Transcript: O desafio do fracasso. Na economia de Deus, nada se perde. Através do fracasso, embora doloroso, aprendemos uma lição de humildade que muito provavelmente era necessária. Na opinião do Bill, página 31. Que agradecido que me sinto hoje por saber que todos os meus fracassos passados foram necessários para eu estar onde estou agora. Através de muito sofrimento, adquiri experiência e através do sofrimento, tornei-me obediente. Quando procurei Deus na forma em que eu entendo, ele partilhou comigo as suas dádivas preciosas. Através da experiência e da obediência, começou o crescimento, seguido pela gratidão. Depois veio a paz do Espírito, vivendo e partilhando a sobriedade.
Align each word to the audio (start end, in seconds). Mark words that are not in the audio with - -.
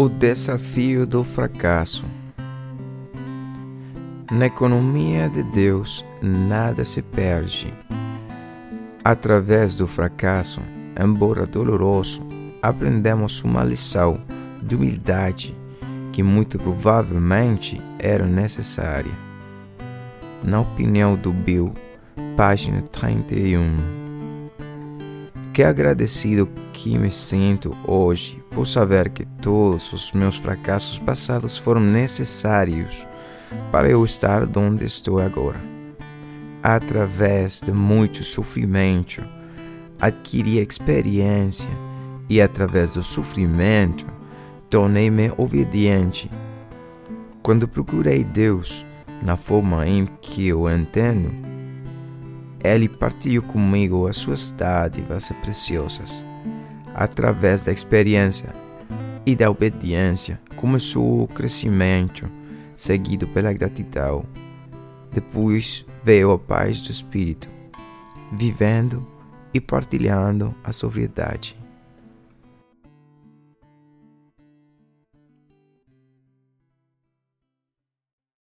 O 0.00 0.08
desafio 0.08 1.04
do 1.04 1.24
fracasso. 1.24 2.04
Na 4.30 4.46
economia 4.46 5.28
de 5.28 5.42
Deus, 5.42 6.04
nada 6.22 6.84
se 6.84 7.02
perde. 7.02 7.74
Através 9.02 9.74
do 9.74 9.88
fracasso, 9.88 10.60
embora 10.96 11.44
doloroso, 11.44 12.22
aprendemos 12.62 13.42
uma 13.42 13.64
lição 13.64 14.20
de 14.62 14.76
humildade 14.76 15.56
que 16.12 16.22
muito 16.22 16.60
provavelmente 16.60 17.82
era 17.98 18.24
necessária. 18.24 19.10
Na 20.44 20.60
opinião 20.60 21.16
do 21.16 21.32
Bill, 21.32 21.74
página 22.36 22.82
31. 22.82 24.07
Que 25.58 25.64
agradecido 25.64 26.48
que 26.72 26.96
me 26.96 27.10
sinto 27.10 27.76
hoje 27.84 28.40
por 28.48 28.64
saber 28.64 29.10
que 29.10 29.26
todos 29.26 29.92
os 29.92 30.12
meus 30.12 30.36
fracassos 30.36 31.00
passados 31.00 31.58
foram 31.58 31.80
necessários 31.80 33.04
para 33.72 33.90
eu 33.90 34.04
estar 34.04 34.44
onde 34.56 34.84
estou 34.84 35.18
agora. 35.18 35.60
Através 36.62 37.60
de 37.60 37.72
muito 37.72 38.22
sofrimento, 38.22 39.20
adquiri 40.00 40.60
experiência 40.60 41.68
e 42.28 42.40
através 42.40 42.92
do 42.92 43.02
sofrimento, 43.02 44.06
tornei-me 44.70 45.32
obediente. 45.36 46.30
Quando 47.42 47.66
procurei 47.66 48.22
Deus 48.22 48.86
na 49.20 49.36
forma 49.36 49.88
em 49.88 50.06
que 50.20 50.46
eu 50.46 50.70
entendo, 50.70 51.47
ele 52.62 52.88
partilhou 52.88 53.42
comigo 53.42 54.06
as 54.06 54.16
suas 54.16 54.50
dádivas 54.50 55.30
preciosas. 55.42 56.24
Através 56.94 57.62
da 57.62 57.72
experiência 57.72 58.52
e 59.24 59.36
da 59.36 59.50
obediência, 59.50 60.40
começou 60.56 61.22
o 61.22 61.28
crescimento, 61.28 62.28
seguido 62.74 63.26
pela 63.28 63.52
gratidão. 63.52 64.24
Depois 65.12 65.86
veio 66.02 66.32
a 66.32 66.38
paz 66.38 66.80
do 66.80 66.90
Espírito, 66.90 67.48
vivendo 68.32 69.06
e 69.54 69.60
partilhando 69.60 70.54
a 70.64 70.72
sobriedade. 70.72 71.56